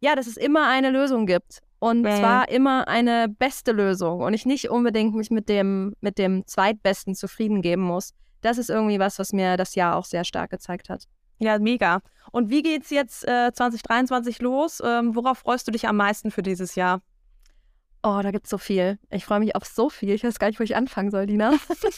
[0.00, 1.60] ja, dass es immer eine Lösung gibt.
[1.78, 2.16] Und Mhm.
[2.18, 4.20] zwar immer eine beste Lösung.
[4.20, 8.12] Und ich nicht unbedingt mich mit dem, mit dem Zweitbesten zufrieden geben muss.
[8.42, 11.04] Das ist irgendwie was, was mir das Jahr auch sehr stark gezeigt hat.
[11.40, 12.00] Ja, mega.
[12.32, 14.80] Und wie geht's jetzt äh, 2023 los?
[14.84, 17.00] Ähm, worauf freust du dich am meisten für dieses Jahr?
[18.02, 18.98] Oh, da gibt's so viel.
[19.10, 20.10] Ich freue mich auf so viel.
[20.10, 21.52] Ich weiß gar nicht, wo ich anfangen soll, Dina.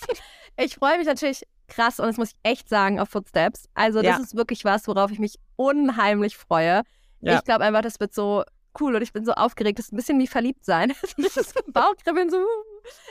[0.57, 3.69] ich freue mich natürlich krass und das muss ich echt sagen auf Footsteps.
[3.75, 4.23] Also das Ja.
[4.23, 6.83] ist wirklich was, worauf ich mich unheimlich freue.
[7.21, 7.37] Ja.
[7.39, 8.43] Ich glaube einfach, das wird so
[8.81, 9.79] cool und ich bin so aufgeregt.
[9.79, 10.93] Das ist ein bisschen wie verliebt sein.
[11.19, 12.39] Das ist so Bauchkribbeln so.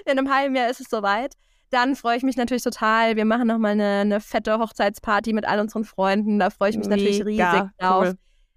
[0.06, 1.36] In einem halben Jahr ist es soweit.
[1.72, 3.16] Dann freue ich mich natürlich total.
[3.16, 6.38] Wir machen nochmal eine, eine fette Hochzeitsparty mit all unseren Freunden.
[6.38, 8.04] Da freue ich mich natürlich Mega riesig drauf.
[8.08, 8.14] cool.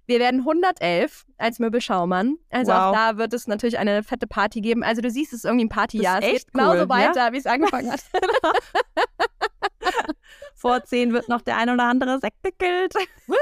[0.07, 2.37] Wir werden 111 als Möbelschaumann.
[2.51, 2.95] Also auch Wow.
[2.97, 4.83] da wird es natürlich eine fette Party geben.
[4.85, 6.19] Also du siehst, es ist irgendwie ein Partyjahr.
[6.19, 8.03] Es echt geht genauso cool, weiter, wie es angefangen hat.
[10.57, 12.93] Vor zehn wird noch der ein oder andere Sekt gekillt.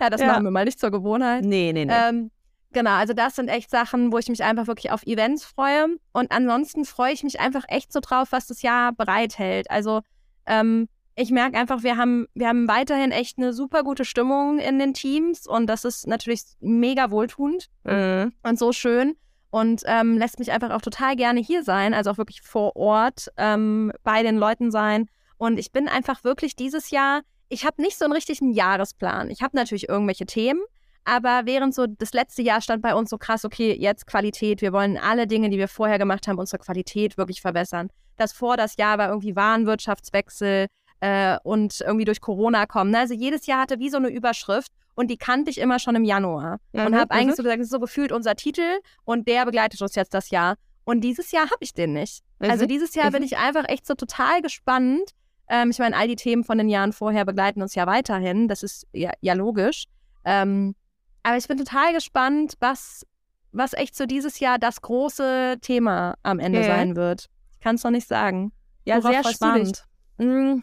[0.00, 0.26] ja, das Ja.
[0.26, 1.44] machen wir mal nicht zur Gewohnheit.
[1.44, 1.92] Nee, nee, nee.
[1.94, 2.30] Ähm,
[2.72, 5.86] genau, also das sind echt Sachen, wo ich mich einfach wirklich auf Events freue.
[6.12, 9.70] Und ansonsten freue ich mich einfach echt so drauf, was das Jahr bereithält.
[9.70, 10.00] Also
[10.46, 14.78] ähm, ich merke einfach, wir haben, wir haben weiterhin echt eine super gute Stimmung in
[14.78, 17.68] den Teams und das ist natürlich mega wohltuend.
[17.84, 18.32] Mhm.
[18.42, 19.16] und so schön
[19.52, 23.28] und ähm, lässt mich einfach auch total gerne hier sein, also auch wirklich vor Ort
[23.36, 25.10] ähm, bei den Leuten sein.
[25.36, 29.28] Und ich bin einfach wirklich dieses Jahr, ich habe nicht so einen richtigen Jahresplan.
[29.28, 30.62] Ich habe natürlich irgendwelche Themen,
[31.04, 34.72] aber während so das letzte Jahr stand bei uns so krass, okay, jetzt Qualität, wir
[34.72, 37.90] wollen alle Dinge, die wir vorher gemacht haben, unsere Qualität wirklich verbessern.
[38.16, 40.66] Das vor das Jahr war irgendwie Warenwirtschaftswechsel
[41.00, 42.92] äh, und irgendwie durch Corona kommen.
[42.92, 43.00] ne?
[43.00, 46.04] Also jedes Jahr hatte wie so eine Überschrift und die kannte ich immer schon im
[46.04, 47.36] Januar und Mhm, habe eigentlich mhm.
[47.36, 50.56] so gesagt, das ist so gefühlt unser Titel und der begleitet uns jetzt das Jahr.
[50.84, 52.22] Und dieses Jahr habe ich den nicht.
[52.38, 53.26] Also Mhm, dieses Jahr bin mhm.
[53.26, 55.12] ich einfach echt so total gespannt.
[55.48, 58.48] Ähm, ich meine, all die Themen von den Jahren vorher begleiten uns ja weiterhin.
[58.48, 59.86] Das ist ja, ja logisch.
[60.24, 60.74] Ähm,
[61.22, 63.06] aber ich bin total gespannt, was,
[63.52, 66.64] was echt so dieses Jahr das große Thema am Ende Ja.
[66.66, 67.26] sein wird.
[67.52, 68.52] Ich kann es noch nicht sagen.
[68.84, 69.84] Ja, Worauf sehr spannend.
[70.18, 70.62] Mm,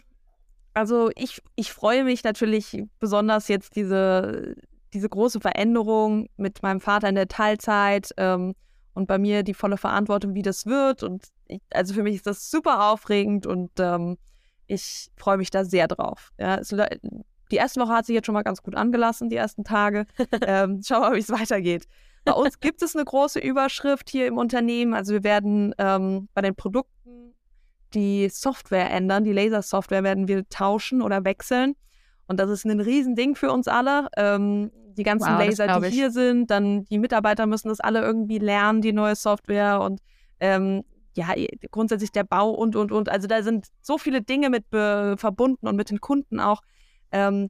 [0.73, 4.55] Also ich, ich freue mich natürlich besonders jetzt diese,
[4.93, 8.55] diese große Veränderung mit meinem Vater in der Teilzeit ähm,
[8.93, 11.03] und bei mir die volle Verantwortung, wie das wird.
[11.03, 14.17] Und ich, also für mich ist das super aufregend und ähm,
[14.67, 16.31] ich freue mich da sehr drauf.
[16.37, 16.73] Ja, es,
[17.51, 20.05] die erste Woche hat sich jetzt schon mal ganz gut angelassen, die ersten Tage.
[20.45, 21.87] ähm, schauen wir mal, wie es weitergeht.
[22.25, 24.93] Bei uns gibt es eine große Überschrift hier im Unternehmen.
[24.93, 27.33] Also wir werden ähm, bei den Produkten
[27.93, 29.23] die Software ändern.
[29.23, 31.75] Die Laser-Software werden wir tauschen oder wechseln.
[32.27, 34.07] Und das ist ein Riesending für uns alle.
[34.15, 38.37] Ähm, die ganzen wow, Laser, die hier sind, dann die Mitarbeiter müssen das alle irgendwie
[38.37, 40.01] lernen, die neue Software und
[40.39, 40.83] ähm,
[41.15, 41.27] ja,
[41.71, 43.09] grundsätzlich der Bau und, und, und.
[43.09, 46.61] Also da sind so viele Dinge mit verbunden und mit den Kunden auch.
[47.11, 47.49] Ähm,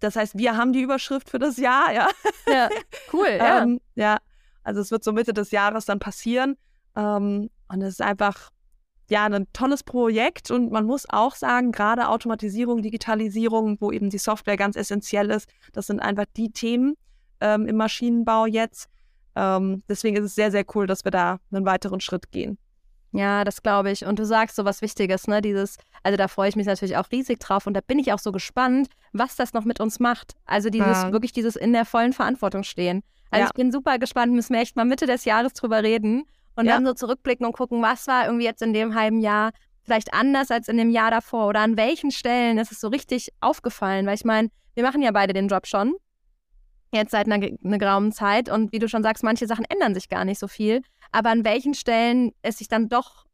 [0.00, 2.08] das heißt, wir haben die Überschrift für das Jahr, ja.
[2.48, 2.68] Ja,
[3.12, 3.62] cool, ja.
[3.62, 4.18] ähm, ja,
[4.62, 6.56] also es wird so Mitte des Jahres dann passieren.
[6.96, 8.50] Ähm, und es ist einfach,
[9.08, 14.18] ja, ein tolles Projekt und man muss auch sagen, gerade Automatisierung, Digitalisierung, wo eben die
[14.18, 16.96] Software ganz essentiell ist, das sind einfach die Themen
[17.40, 18.88] ähm, im Maschinenbau jetzt.
[19.36, 22.58] Ähm, deswegen ist es sehr, sehr cool, dass wir da einen weiteren Schritt gehen.
[23.12, 24.04] Ja, das glaube ich.
[24.04, 25.40] Und du sagst so was Wichtiges, ne?
[25.42, 28.18] Dieses, also da freue ich mich natürlich auch riesig drauf und da bin ich auch
[28.18, 30.34] so gespannt, was das noch mit uns macht.
[30.44, 31.12] Also dieses, ja.
[31.12, 33.02] wirklich dieses in der vollen Verantwortung stehen.
[33.30, 33.46] Also ja.
[33.46, 36.24] ich bin super gespannt, müssen wir echt mal Mitte des Jahres drüber reden
[36.56, 36.74] und ja.
[36.74, 39.50] dann so zurückblicken und gucken, was war irgendwie jetzt in dem halben Jahr
[39.82, 43.30] vielleicht anders als in dem Jahr davor oder an welchen Stellen ist es so richtig
[43.40, 45.94] aufgefallen, weil ich meine, wir machen ja beide den Job schon,
[46.92, 50.08] jetzt seit einer, einer geraumen Zeit und wie du schon sagst, manche Sachen ändern sich
[50.08, 53.26] gar nicht so viel, aber an welchen Stellen es sich dann doch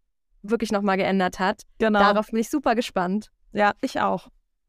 [0.43, 1.99] wirklich nochmal geändert hat, genau.
[1.99, 3.31] darauf bin ich super gespannt.
[3.53, 4.29] Ja, ich auch.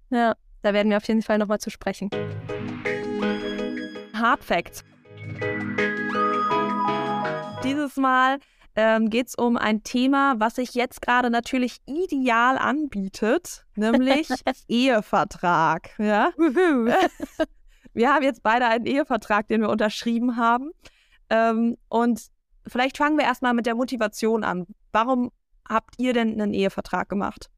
[0.09, 2.09] Ja, da werden wir auf jeden Fall nochmal zu sprechen.
[4.13, 4.83] Hard Facts.
[7.63, 8.39] Dieses Mal
[8.75, 14.29] ähm, geht es um ein Thema, was sich jetzt gerade natürlich ideal anbietet, nämlich
[14.67, 15.89] Ehevertrag.
[15.97, 16.31] Ja?
[17.93, 20.71] wir haben jetzt beide einen Ehevertrag, den wir unterschrieben haben.
[21.29, 22.21] Ähm, und
[22.67, 24.65] vielleicht fangen wir erstmal mit der Motivation an.
[24.91, 25.31] Warum
[25.67, 27.49] habt ihr denn einen Ehevertrag gemacht?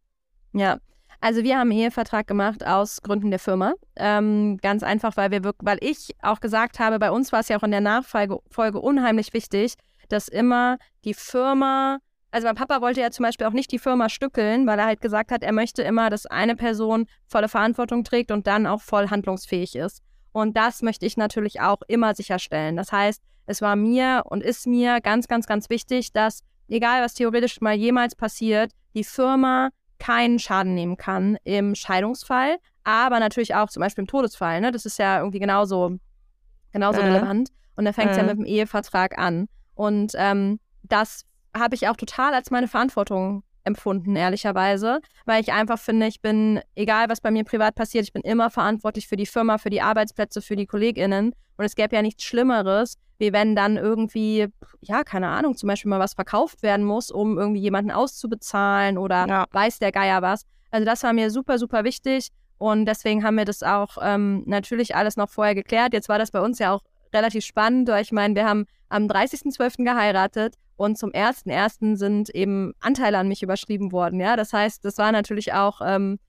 [0.53, 0.79] Ja,
[1.21, 3.73] also wir haben einen Ehevertrag gemacht aus Gründen der Firma.
[3.97, 7.57] Ähm, ganz einfach, weil wir weil ich auch gesagt habe, bei uns war es ja
[7.57, 9.73] auch in der Nachfolge Folge unheimlich wichtig,
[10.07, 11.99] dass immer die Firma,
[12.31, 15.01] also mein Papa wollte ja zum Beispiel auch nicht die Firma stückeln, weil er halt
[15.01, 19.09] gesagt hat, er möchte immer, dass eine Person volle Verantwortung trägt und dann auch voll
[19.09, 20.01] handlungsfähig ist.
[20.31, 22.77] Und das möchte ich natürlich auch immer sicherstellen.
[22.77, 27.15] Das heißt, es war mir und ist mir ganz, ganz, ganz wichtig, dass egal was
[27.15, 33.69] theoretisch mal jemals passiert, die Firma keinen Schaden nehmen kann im Scheidungsfall, aber natürlich auch
[33.69, 34.61] zum Beispiel im Todesfall.
[34.61, 34.71] Ne?
[34.71, 35.97] Das ist ja irgendwie genauso,
[36.71, 37.05] genauso äh.
[37.05, 37.49] relevant.
[37.75, 38.21] Und da fängt es äh.
[38.21, 39.47] ja mit dem Ehevertrag an.
[39.73, 41.23] Und ähm, das
[41.57, 46.61] habe ich auch total als meine Verantwortung empfunden, ehrlicherweise, weil ich einfach finde, ich bin,
[46.75, 49.81] egal was bei mir privat passiert, ich bin immer verantwortlich für die Firma, für die
[49.81, 51.33] Arbeitsplätze, für die KollegInnen.
[51.57, 54.47] Und es gäbe ja nichts Schlimmeres, wie wenn dann irgendwie,
[54.81, 59.27] ja, keine Ahnung, zum Beispiel mal was verkauft werden muss, um irgendwie jemanden auszubezahlen oder
[59.27, 59.45] ja.
[59.51, 60.45] weiß der Geier was.
[60.71, 62.29] Also das war mir super, super wichtig.
[62.57, 65.93] Und deswegen haben wir das auch ähm, natürlich alles noch vorher geklärt.
[65.93, 66.81] Jetzt war das bei uns ja auch
[67.13, 69.83] relativ spannend, weil ich meine, wir haben am 30.12.
[69.83, 71.95] geheiratet und zum 1.1.
[71.97, 74.19] sind eben Anteile an mich überschrieben worden.
[74.19, 76.19] Ja, das heißt, das war natürlich auch ähm,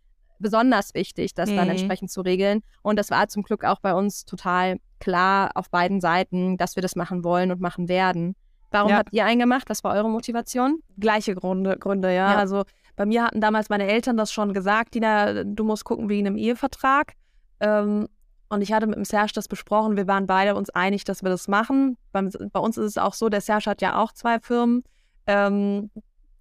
[0.40, 1.56] besonders wichtig, das mhm.
[1.56, 2.62] dann entsprechend zu regeln.
[2.82, 6.82] Und das war zum Glück auch bei uns total klar auf beiden Seiten, dass wir
[6.82, 8.34] das machen wollen und machen werden.
[8.70, 8.98] Warum ja.
[8.98, 9.68] habt ihr einen gemacht?
[9.68, 10.80] Was war eure Motivation?
[10.98, 12.32] Gleiche Gründe, Gründe ja.
[12.32, 12.36] ja.
[12.36, 12.64] Also
[12.96, 16.36] bei mir hatten damals meine Eltern das schon gesagt, Dina, du musst gucken wegen einem
[16.36, 17.14] Ehevertrag.
[17.60, 18.08] Ähm,
[18.48, 19.96] und ich hatte mit dem Serge das besprochen.
[19.96, 21.96] Wir waren beide uns einig, dass wir das machen.
[22.12, 24.82] Bei, bei uns ist es auch so, der Serge hat ja auch zwei Firmen.
[25.26, 25.90] Ähm,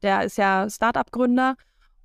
[0.02, 1.56] der ist ja Start-up-Gründer.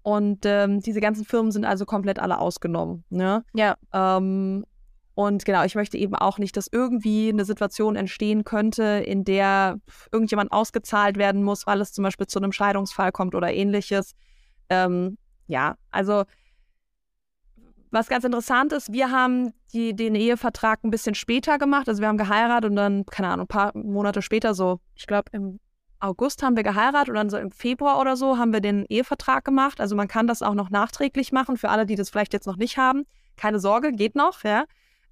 [0.05, 3.05] Und ähm, diese ganzen Firmen sind also komplett alle ausgenommen.
[3.09, 3.43] Ne?
[3.55, 3.77] Ja.
[3.95, 4.67] Ähm,
[5.15, 9.81] und genau, ich möchte eben auch nicht, dass irgendwie eine Situation entstehen könnte, in der
[10.13, 14.15] irgendjemand ausgezahlt werden muss, weil es zum Beispiel zu einem Scheidungsfall kommt oder ähnliches.
[14.69, 16.25] Ähm, ja, also
[17.91, 21.89] was ganz interessant ist, wir haben die, den Ehevertrag ein bisschen später gemacht.
[21.89, 25.31] Also wir haben geheiratet und dann, keine Ahnung, ein paar Monate später, so, ich glaube
[25.33, 25.61] im
[26.05, 29.45] August haben wir geheiratet und dann so im Februar oder so haben wir den Ehevertrag
[29.45, 29.81] gemacht.
[29.81, 32.57] Also man kann das auch noch nachträglich machen, für alle, die das vielleicht jetzt noch
[32.57, 33.05] nicht haben.
[33.37, 34.65] Keine Sorge, geht noch, ja.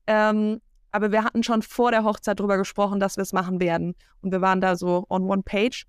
[0.07, 3.95] Ähm, aber wir hatten schon vor der Hochzeit darüber gesprochen, dass wir es machen werden.
[4.21, 5.87] Und wir waren da so on one page.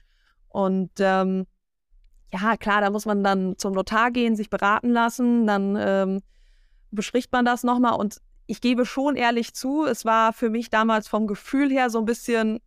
[0.47, 1.45] Und ähm,
[2.31, 5.45] ja, klar, da muss man dann zum Notar gehen, sich beraten lassen.
[5.45, 6.21] Dann ähm,
[6.91, 11.07] bespricht man das nochmal und ich gebe schon ehrlich zu, es war für mich damals
[11.07, 12.59] vom Gefühl her so ein bisschen,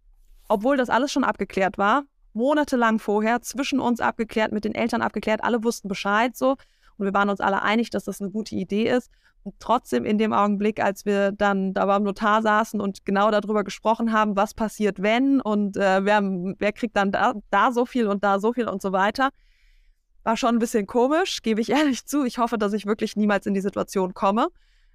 [0.49, 2.05] obwohl das alles schon abgeklärt war,
[2.37, 6.57] monatelang vorher, zwischen uns abgeklärt, mit den Eltern abgeklärt, alle wussten Bescheid so.
[6.99, 9.11] Und wir waren uns alle einig, dass das eine gute Idee ist.
[9.43, 13.65] Und trotzdem in dem Augenblick, als wir dann da beim Notar saßen und genau darüber
[13.65, 18.09] gesprochen haben, was passiert, wenn und äh, wer, wer kriegt dann da, da so viel
[18.09, 19.31] und da so viel und so weiter,
[20.25, 22.25] war schon ein bisschen komisch, gebe ich ehrlich zu.
[22.25, 24.49] Ich hoffe, dass ich wirklich niemals in die Situation komme.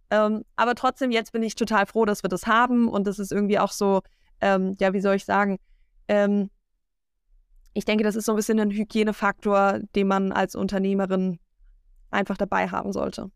[0.10, 3.32] Ähm, aber trotzdem, jetzt bin ich total froh, dass wir das haben und das ist
[3.32, 4.02] irgendwie auch so,
[4.42, 5.58] ähm, ja, wie soll ich sagen,
[6.10, 6.50] ähm,
[7.74, 11.40] ich denke, das ist so ein bisschen ein Hygienefaktor, den man als Unternehmerin
[12.10, 13.32] einfach dabei haben sollte.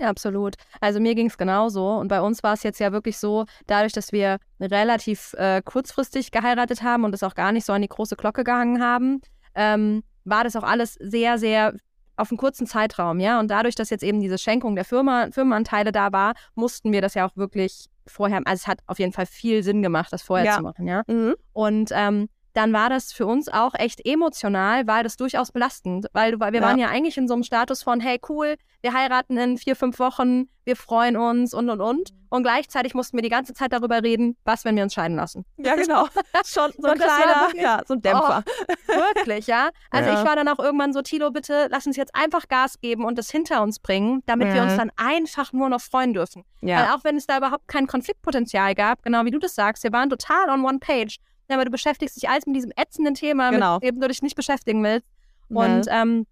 [0.00, 0.54] Ja, absolut.
[0.80, 1.88] Also mir ging es genauso.
[1.96, 6.30] Und bei uns war es jetzt ja wirklich so, dadurch, dass wir relativ äh, kurzfristig
[6.30, 9.20] geheiratet haben und es auch gar nicht so an die große Glocke gehangen haben,
[9.54, 11.74] ähm, war das auch alles sehr, sehr
[12.16, 13.40] auf einen kurzen Zeitraum, ja.
[13.40, 17.14] Und dadurch, dass jetzt eben diese Schenkung der Firma, Firmenanteile da war, mussten wir das
[17.14, 20.46] ja auch wirklich vorher, also es hat auf jeden Fall viel Sinn gemacht, das vorher
[20.46, 20.56] ja.
[20.56, 21.02] zu machen, ja.
[21.06, 21.34] Mhm.
[21.52, 26.38] Und ähm, dann war das für uns auch echt emotional, weil das durchaus belastend, weil
[26.38, 26.60] wir ja.
[26.60, 29.98] waren ja eigentlich in so einem Status von, hey cool, wir heiraten in vier, fünf
[29.98, 32.10] Wochen, wir freuen uns und und und.
[32.28, 35.44] Und gleichzeitig mussten wir die ganze Zeit darüber reden, was, wenn wir uns scheiden lassen.
[35.56, 36.06] Ja, genau.
[36.46, 38.44] Schon so ein kleiner, wirklich, ja, so ein Dämpfer.
[38.46, 39.70] Oh, wirklich, ja.
[39.90, 40.18] Also ja.
[40.18, 43.18] ich war dann auch irgendwann so, Tilo, bitte lass uns jetzt einfach Gas geben und
[43.18, 44.54] das hinter uns bringen, damit ja.
[44.54, 46.44] wir uns dann einfach nur noch freuen dürfen.
[46.60, 46.78] Ja.
[46.78, 49.92] Weil auch wenn es da überhaupt kein Konfliktpotenzial gab, genau wie du das sagst, wir
[49.92, 51.18] waren total on one page.
[51.48, 53.74] Ja, aber du beschäftigst dich alles mit diesem ätzenden Thema, genau.
[53.74, 55.06] mit dem du dich nicht beschäftigen willst.
[55.48, 56.26] Und ähm,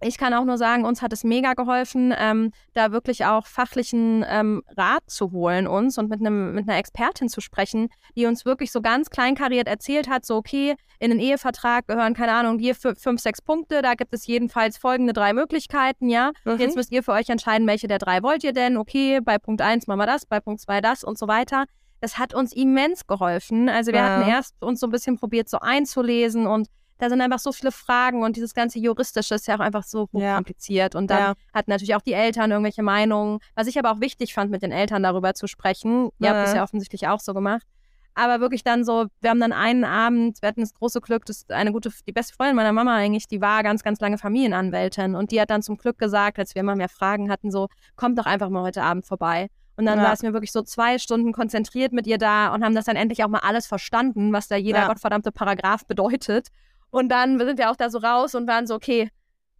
[0.00, 4.24] ich kann auch nur sagen, uns hat es mega geholfen, ähm, da wirklich auch fachlichen
[4.28, 8.44] ähm, Rat zu holen uns und mit, einem, mit einer Expertin zu sprechen, die uns
[8.44, 12.74] wirklich so ganz kleinkariert erzählt hat, so okay, in den Ehevertrag gehören, keine Ahnung, hier
[12.74, 16.32] fünf, sechs Punkte, da gibt es jedenfalls folgende drei Möglichkeiten, ja.
[16.44, 16.58] Mhm.
[16.58, 19.62] Jetzt müsst ihr für euch entscheiden, welche der drei wollt ihr denn, okay, bei Punkt
[19.62, 21.64] eins machen wir das, bei Punkt zwei das und so weiter.
[22.04, 23.70] Das hat uns immens geholfen.
[23.70, 24.18] Also wir ja.
[24.18, 27.72] hatten erst uns so ein bisschen probiert, so einzulesen und da sind einfach so viele
[27.72, 30.34] Fragen und dieses ganze Juristische ist ja auch einfach so ja.
[30.34, 30.96] kompliziert.
[30.96, 31.32] Und dann ja.
[31.54, 34.70] hatten natürlich auch die Eltern irgendwelche Meinungen, was ich aber auch wichtig fand, mit den
[34.70, 36.10] Eltern darüber zu sprechen.
[36.18, 36.34] Ihr ja.
[36.34, 37.66] habt das ja offensichtlich auch so gemacht.
[38.14, 41.48] Aber wirklich dann so, wir haben dann einen Abend, wir hatten das große Glück, dass
[41.48, 45.30] eine gute, die beste Freundin meiner Mama eigentlich, die war ganz, ganz lange Familienanwältin und
[45.30, 48.26] die hat dann zum Glück gesagt, als wir immer mehr Fragen hatten, so, kommt doch
[48.26, 49.48] einfach mal heute Abend vorbei.
[49.76, 50.04] Und dann ja.
[50.04, 53.24] saßen wir wirklich so zwei Stunden konzentriert mit ihr da und haben das dann endlich
[53.24, 54.86] auch mal alles verstanden, was da jeder ja.
[54.86, 56.48] gottverdammte Paragraph bedeutet.
[56.90, 59.10] Und dann sind wir auch da so raus und waren so, okay,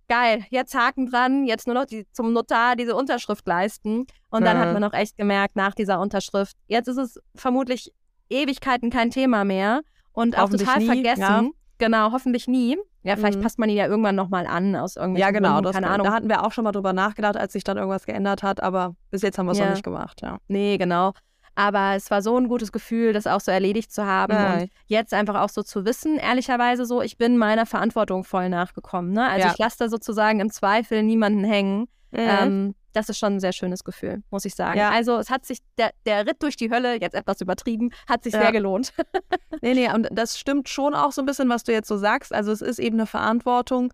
[0.09, 4.07] geil, jetzt Haken dran, jetzt nur noch die, zum Notar diese Unterschrift leisten.
[4.31, 4.61] Und dann mhm.
[4.61, 7.93] hat man auch echt gemerkt, nach dieser Unterschrift, jetzt ist es vermutlich
[8.31, 11.21] Ewigkeiten kein Thema mehr und auch total nie, vergessen.
[11.21, 11.51] Ja.
[11.79, 12.79] Genau, hoffentlich nie.
[13.05, 13.43] Ja, vielleicht mhm.
[13.43, 15.61] passt man ihn ja irgendwann nochmal an aus irgendwelchen Ja, genau.
[15.61, 16.07] Gründen, keine Ahnung.
[16.07, 18.97] Da hatten wir auch schon mal drüber nachgedacht, als sich dann irgendwas geändert hat, aber
[19.11, 19.67] bis jetzt haben wir es ja.
[19.67, 20.39] noch nicht gemacht, ja.
[20.49, 21.13] Nee, genau.
[21.55, 24.55] Aber es war so ein gutes Gefühl, das auch so erledigt zu haben ja.
[24.55, 29.13] und jetzt einfach auch so zu wissen, ehrlicherweise so, ich bin meiner Verantwortung voll nachgekommen.
[29.13, 29.29] Ne?
[29.29, 29.53] Also ja.
[29.53, 31.81] ich lasse da sozusagen im Zweifel niemanden hängen.
[32.11, 32.19] Mhm.
[32.19, 34.79] Ähm, das ist schon ein sehr schönes Gefühl, muss ich sagen.
[34.79, 34.91] Ja.
[34.91, 38.33] Also es hat sich, der, der Ritt durch die Hölle, jetzt etwas übertrieben, hat sich
[38.33, 38.41] ja.
[38.41, 38.95] sehr gelohnt.
[39.63, 42.33] nee, nee, und das stimmt schon auch so ein bisschen, was du jetzt so sagst.
[42.33, 43.93] Also es ist eben eine Verantwortung.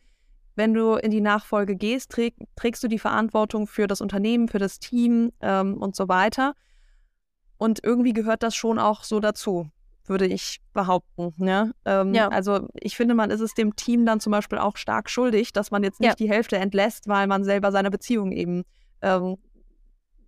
[0.54, 4.58] Wenn du in die Nachfolge gehst, träg, trägst du die Verantwortung für das Unternehmen, für
[4.58, 6.54] das Team ähm, und so weiter.
[7.56, 9.70] Und irgendwie gehört das schon auch so dazu,
[10.04, 11.32] würde ich behaupten.
[11.38, 11.72] Ne?
[11.86, 12.28] Ähm, ja.
[12.28, 15.70] Also ich finde, man ist es dem Team dann zum Beispiel auch stark schuldig, dass
[15.70, 18.64] man jetzt nicht die Hälfte entlässt, weil man selber seine Beziehung eben
[19.02, 19.36] ähm,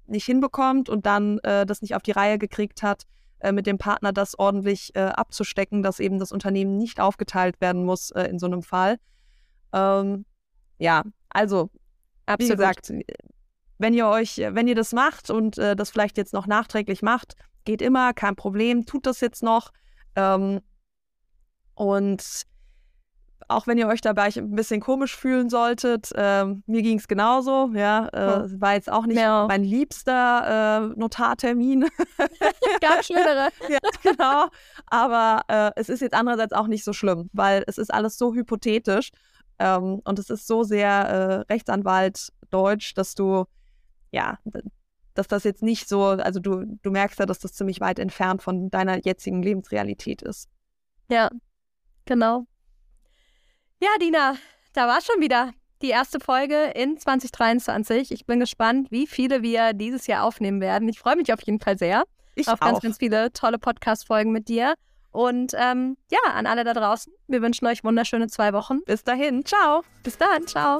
[0.06, 3.04] nicht hinbekommt und dann äh, das nicht auf die Reihe gekriegt hat,
[3.40, 7.84] äh, mit dem Partner das ordentlich äh, abzustecken, dass eben das Unternehmen nicht aufgeteilt werden
[7.84, 8.98] muss äh, in so einem Fall.
[9.72, 10.24] Ähm,
[10.78, 11.70] ja, also
[12.26, 12.40] Absolut.
[12.40, 12.92] wie gesagt,
[13.78, 17.34] wenn ihr euch, wenn ihr das macht und äh, das vielleicht jetzt noch nachträglich macht,
[17.64, 19.72] geht immer, kein Problem, tut das jetzt noch.
[20.14, 20.60] Ähm,
[21.74, 22.42] und
[23.48, 27.70] auch wenn ihr euch dabei ein bisschen komisch fühlen solltet, äh, mir ging es genauso.
[27.74, 28.60] Ja, äh, oh.
[28.60, 29.46] war jetzt auch nicht ja.
[29.48, 31.88] mein liebster äh, Notartermin.
[32.80, 33.48] Gab schönere.
[33.68, 34.46] ja, genau.
[34.86, 38.34] Aber äh, es ist jetzt andererseits auch nicht so schlimm, weil es ist alles so
[38.34, 39.10] hypothetisch
[39.58, 43.46] ähm, und es ist so sehr äh, Rechtsanwalt Deutsch, dass du
[44.12, 44.38] ja,
[45.14, 48.42] dass das jetzt nicht so, also du, du merkst ja, dass das ziemlich weit entfernt
[48.42, 50.48] von deiner jetzigen Lebensrealität ist.
[51.08, 51.30] Ja,
[52.04, 52.46] genau.
[53.82, 54.36] Ja, Dina,
[54.74, 55.50] da war schon wieder
[55.82, 58.12] die erste Folge in 2023.
[58.12, 60.88] Ich bin gespannt, wie viele wir dieses Jahr aufnehmen werden.
[60.88, 62.04] Ich freue mich auf jeden Fall sehr
[62.36, 62.66] ich auf auch.
[62.66, 64.74] ganz, ganz viele tolle Podcast-Folgen mit dir.
[65.10, 68.84] Und ähm, ja, an alle da draußen, wir wünschen euch wunderschöne zwei Wochen.
[68.84, 69.82] Bis dahin, ciao.
[70.04, 70.78] Bis dann, ciao.